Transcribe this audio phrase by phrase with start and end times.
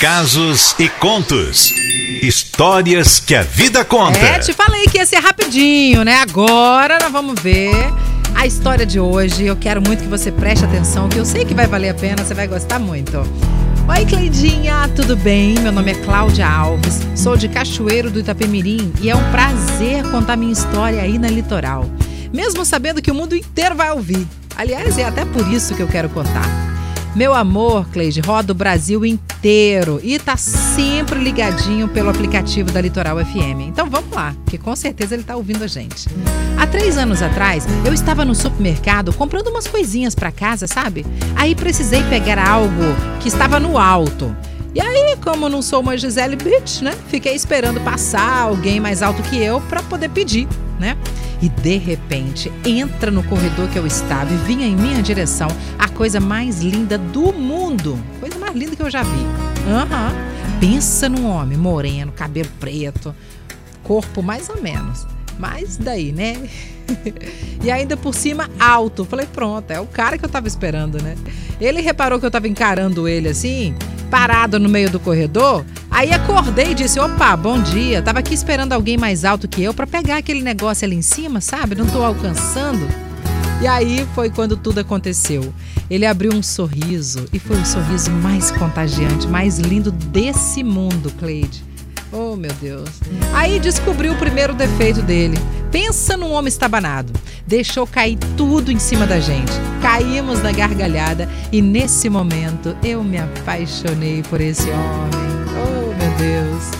[0.00, 1.72] Casos e contos.
[2.20, 4.18] Histórias que a vida conta.
[4.18, 6.16] É, te falei que ia ser rapidinho, né?
[6.16, 7.72] Agora nós vamos ver
[8.34, 9.44] a história de hoje.
[9.46, 12.24] Eu quero muito que você preste atenção, que eu sei que vai valer a pena,
[12.24, 13.18] você vai gostar muito.
[13.88, 15.54] Oi, Cleidinha, tudo bem?
[15.60, 20.36] Meu nome é Cláudia Alves, sou de Cachoeiro do Itapemirim e é um prazer contar
[20.36, 21.88] minha história aí na litoral.
[22.32, 24.26] Mesmo sabendo que o mundo inteiro vai ouvir.
[24.56, 26.73] Aliás, é até por isso que eu quero contar.
[27.14, 33.24] Meu amor, Cleide, roda o Brasil inteiro e tá sempre ligadinho pelo aplicativo da Litoral
[33.24, 33.68] FM.
[33.68, 36.08] Então vamos lá, que com certeza ele tá ouvindo a gente.
[36.58, 41.06] Há três anos atrás, eu estava no supermercado comprando umas coisinhas para casa, sabe?
[41.36, 42.82] Aí precisei pegar algo
[43.20, 44.34] que estava no alto.
[44.74, 46.96] E aí, como não sou uma Gisele Bitch, né?
[47.06, 50.96] Fiquei esperando passar alguém mais alto que eu para poder pedir, né?
[51.40, 55.88] E de repente entra no corredor que eu estava e vinha em minha direção a
[55.88, 57.98] coisa mais linda do mundo.
[58.20, 59.10] Coisa mais linda que eu já vi.
[59.10, 60.58] Uhum.
[60.60, 63.14] Pensa num homem moreno, cabelo preto,
[63.82, 65.06] corpo mais ou menos.
[65.38, 66.48] Mas daí, né?
[67.62, 69.04] e ainda por cima alto.
[69.04, 71.16] Falei, pronto, é o cara que eu tava esperando, né?
[71.60, 73.74] Ele reparou que eu tava encarando ele assim,
[74.14, 75.64] parado no meio do corredor.
[75.90, 78.00] Aí acordei e disse: opa, bom dia.
[78.00, 81.40] Tava aqui esperando alguém mais alto que eu para pegar aquele negócio ali em cima,
[81.40, 81.74] sabe?
[81.74, 82.86] Não tô alcançando.
[83.60, 85.52] E aí foi quando tudo aconteceu.
[85.90, 91.64] Ele abriu um sorriso e foi o sorriso mais contagiante, mais lindo desse mundo, Cleide.
[92.12, 92.88] Oh, meu Deus.
[93.34, 95.36] Aí descobriu o primeiro defeito dele.
[95.74, 97.12] Pensa num homem estabanado.
[97.44, 99.50] Deixou cair tudo em cima da gente.
[99.82, 105.34] Caímos na gargalhada e nesse momento eu me apaixonei por esse homem.
[106.16, 106.70] Deus.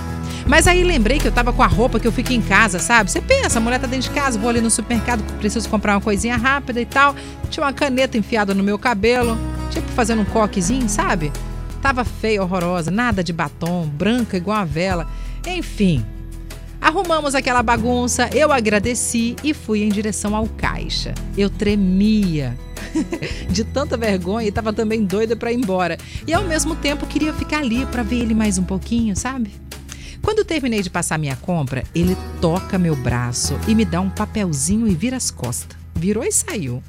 [0.46, 3.10] Mas aí lembrei que eu tava com a roupa que eu fico em casa, sabe?
[3.10, 6.00] Você pensa, a mulher tá dentro de casa, vou ali no supermercado, preciso comprar uma
[6.00, 7.16] coisinha rápida e tal.
[7.50, 9.36] Tinha uma caneta enfiada no meu cabelo,
[9.70, 11.32] tipo fazendo um coquezinho, sabe?
[11.82, 15.08] Tava feia, horrorosa, nada de batom, branca igual a vela.
[15.44, 16.06] Enfim,
[16.84, 21.14] Arrumamos aquela bagunça, eu agradeci e fui em direção ao caixa.
[21.34, 22.58] Eu tremia
[23.48, 25.96] de tanta vergonha e estava também doida para ir embora.
[26.26, 29.50] E ao mesmo tempo queria ficar ali para ver ele mais um pouquinho, sabe?
[30.20, 34.86] Quando terminei de passar minha compra, ele toca meu braço e me dá um papelzinho
[34.86, 35.78] e vira as costas.
[35.94, 36.82] Virou e saiu.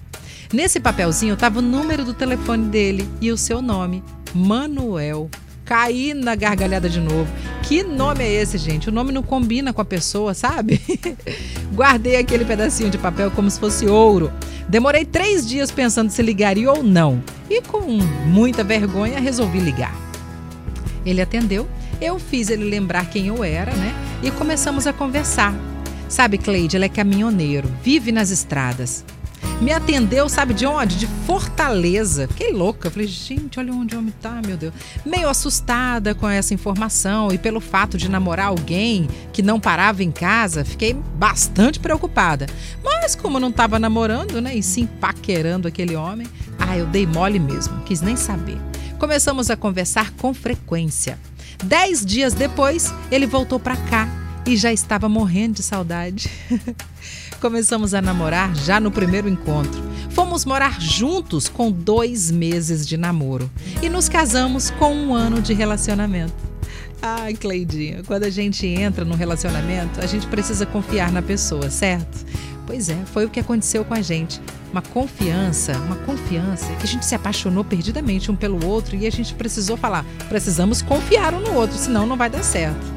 [0.51, 4.03] Nesse papelzinho estava o número do telefone dele e o seu nome,
[4.33, 5.29] Manuel
[5.65, 7.27] caí na gargalhada de novo.
[7.63, 8.87] Que nome é esse, gente?
[8.87, 10.79] O nome não combina com a pessoa, sabe?
[11.73, 14.31] Guardei aquele pedacinho de papel como se fosse ouro.
[14.69, 17.21] Demorei três dias pensando se ligaria ou não.
[17.49, 17.81] E com
[18.27, 19.95] muita vergonha resolvi ligar.
[21.05, 21.67] Ele atendeu,
[21.99, 23.93] eu fiz ele lembrar quem eu era, né?
[24.23, 25.53] E começamos a conversar.
[26.07, 29.03] Sabe, Cleide, ele é caminhoneiro, vive nas estradas
[29.61, 30.97] me atendeu, sabe de onde?
[30.97, 32.27] De Fortaleza.
[32.27, 32.89] Fiquei louca.
[32.91, 34.73] Falei, gente, olha onde o homem tá, meu Deus.
[35.05, 40.11] Meio assustada com essa informação e pelo fato de namorar alguém que não parava em
[40.11, 42.47] casa, fiquei bastante preocupada.
[42.83, 46.27] Mas como não estava namorando, né, e sim paquerando aquele homem,
[46.59, 48.57] ah, eu dei mole mesmo, quis nem saber.
[48.99, 51.17] Começamos a conversar com frequência.
[51.63, 56.29] Dez dias depois, ele voltou para cá e já estava morrendo de saudade.
[57.41, 59.83] Começamos a namorar já no primeiro encontro.
[60.11, 63.49] Fomos morar juntos com dois meses de namoro
[63.81, 66.33] e nos casamos com um ano de relacionamento.
[67.01, 72.25] Ai, Cleidinha, quando a gente entra no relacionamento, a gente precisa confiar na pessoa, certo?
[72.65, 74.41] Pois é, foi o que aconteceu com a gente.
[74.71, 79.11] Uma confiança, uma confiança que a gente se apaixonou perdidamente um pelo outro e a
[79.11, 82.94] gente precisou falar: precisamos confiar um no outro, senão não vai dar certo.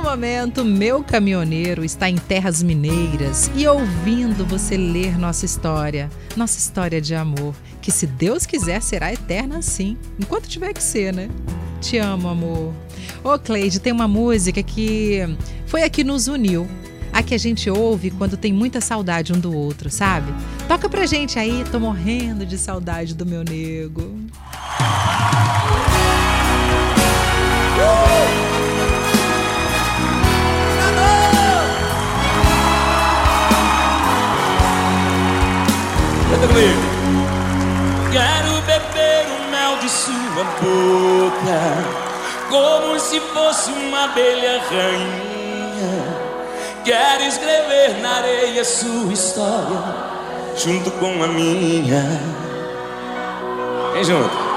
[0.00, 6.58] No momento, meu caminhoneiro está em terras mineiras e ouvindo você ler nossa história, nossa
[6.58, 11.28] história de amor, que se Deus quiser será eterna sim, enquanto tiver que ser, né?
[11.82, 12.72] Te amo, amor.
[13.22, 16.66] Ô, Cleide, tem uma música que foi a que nos uniu.
[17.12, 20.32] A que a gente ouve quando tem muita saudade um do outro, sabe?
[20.66, 24.16] Toca pra gente aí, tô morrendo de saudade do meu nego.
[36.30, 36.80] Canta comigo.
[38.12, 41.60] Quero beber o mel de sua boca,
[42.48, 46.20] como se fosse uma abelha rainha.
[46.84, 49.82] Quero escrever na areia sua história,
[50.56, 52.20] junto com a minha.
[53.92, 54.50] Vem junto.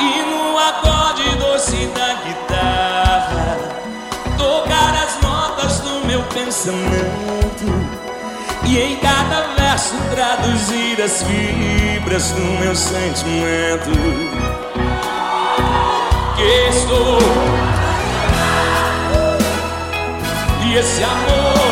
[0.00, 3.58] E no acorde doce da guitarra,
[4.38, 8.01] tocar as notas do meu pensamento.
[8.64, 13.90] E em cada verso traduzir as fibras do meu sentimento
[16.36, 17.18] que estou.
[20.64, 21.62] E esse amor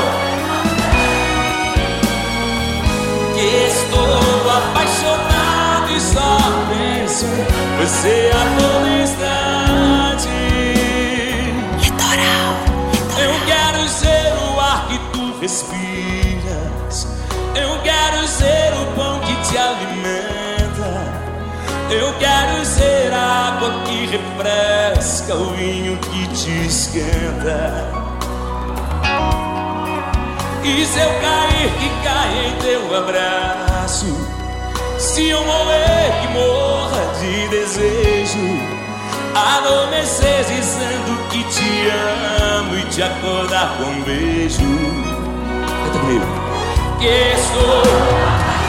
[3.35, 6.39] que estou apaixonado e só
[6.69, 7.27] penso
[7.79, 10.29] você a todo instante.
[11.81, 12.53] Litoral.
[13.19, 16.70] Eu quero ser o ar que tu respiras.
[21.91, 27.91] Eu quero ser a água que refresca, o vinho que te esquenta.
[30.63, 34.07] E se eu cair, que caia em teu abraço.
[34.99, 38.39] Se eu morrer, que morra de desejo.
[39.35, 41.89] Adormecer dizendo que te
[42.55, 44.61] amo e te acordar com um beijo.
[45.85, 46.27] Canta comigo.
[47.01, 48.60] Que estou.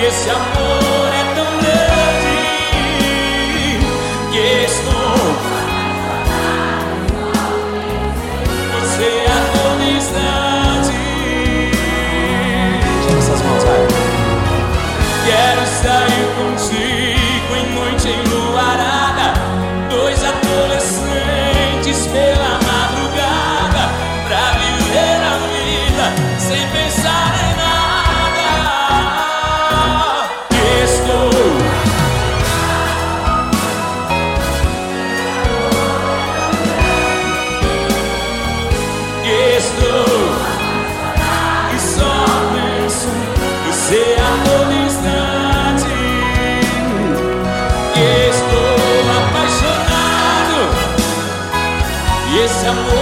[0.00, 2.34] E esse amor é tão grande.
[4.32, 5.20] Que estou.
[8.80, 10.96] Você a todo instante.
[13.18, 13.84] Essas mãos, vai.
[15.26, 16.19] Quero sair
[43.90, 45.90] você a todo instante.
[48.28, 48.70] Estou
[49.18, 50.58] apaixonado
[52.30, 52.99] e esse amor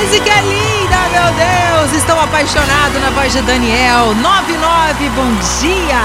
[0.00, 1.92] Música linda, meu Deus!
[1.92, 4.14] Estou apaixonado na voz de Daniel.
[4.14, 5.98] 99, bom dia!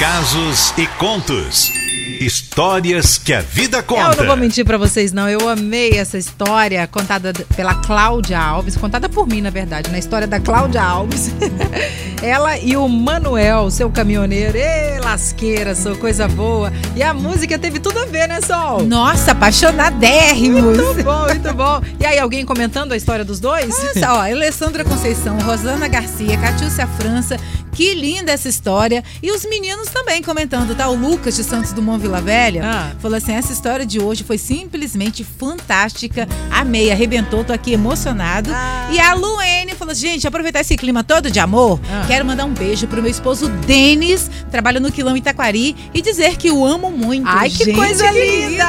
[0.00, 1.72] Casos e contos.
[2.20, 4.12] Histórias que a vida conta.
[4.12, 5.26] Eu não vou mentir pra vocês, não.
[5.26, 10.26] Eu amei essa história contada pela Cláudia Alves, contada por mim, na verdade, na história
[10.26, 11.30] da Cláudia Alves.
[12.22, 14.58] Ela e o Manuel, seu caminhoneiro.
[14.58, 16.70] Ê, lasqueira, sou coisa boa.
[16.94, 18.82] E a música teve tudo a ver, né, Sol?
[18.84, 20.76] Nossa, apaixonadérrimos.
[20.76, 21.80] Muito bom, muito bom.
[21.98, 23.68] E aí, alguém comentando a história dos dois?
[23.68, 27.38] Nossa, ó, Alessandra Conceição, Rosana Garcia, Catiúcia França,
[27.80, 29.02] que linda essa história.
[29.22, 30.86] E os meninos também comentando, tá?
[30.90, 32.92] O Lucas de Santos Dumont Vila Velha Ah.
[33.00, 36.28] falou assim: essa história de hoje foi simplesmente fantástica.
[36.50, 38.50] Amei, arrebentou, tô aqui emocionado.
[38.52, 38.90] Ah.
[38.92, 42.04] E a Luene falou: gente, aproveitar esse clima todo de amor, Ah.
[42.06, 46.50] quero mandar um beijo pro meu esposo Denis, trabalha no Quilão Itaquari, e dizer que
[46.50, 47.26] o amo muito.
[47.26, 48.64] Ai, que Gente, coisa que linda!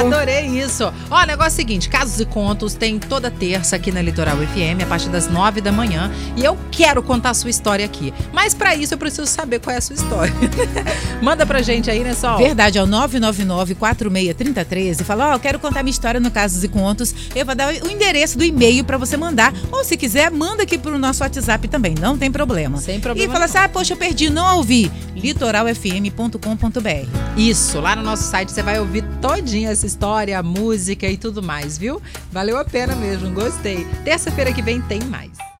[0.00, 0.92] Adorei isso.
[1.10, 4.36] Ó, o negócio é o seguinte: Casos e Contos tem toda terça aqui na Litoral
[4.36, 6.10] FM, a partir das nove da manhã.
[6.36, 8.12] E eu quero contar a sua história aqui.
[8.34, 10.32] Mas pra isso eu preciso saber qual é a sua história.
[11.22, 12.38] Manda pra gente aí, né, Sol?
[12.38, 15.04] Verdade, é o 999-463013.
[15.04, 17.14] Fala, ó, eu quero contar minha história no Casos e Contos.
[17.34, 19.52] Eu vou dar o endereço do e-mail pra você mandar.
[19.70, 22.78] Ou se quiser, manda aqui pro nosso WhatsApp também, não tem problema.
[22.78, 24.90] Sem E problema fala assim, ah, poxa, eu perdi, não ouvi.
[25.14, 31.16] litoralfm.com.br Isso, lá no nosso site você vai ouvir todinha essa história, a música e
[31.16, 32.00] tudo mais, viu?
[32.32, 33.86] Valeu a pena mesmo, gostei.
[34.04, 35.30] Terça-feira que vem tem mais.